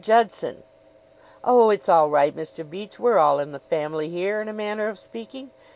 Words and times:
Judson!" 0.01 0.63
"Oh, 1.43 1.69
it's 1.69 1.87
all 1.87 2.09
right, 2.09 2.35
Mr. 2.35 2.67
Beach; 2.67 2.99
we're 2.99 3.19
all 3.19 3.37
in 3.37 3.51
the 3.51 3.59
family 3.59 4.09
here, 4.09 4.41
in 4.41 4.47
a 4.47 4.51
manner 4.53 4.87
of 4.89 4.97
speaking. 4.97 5.51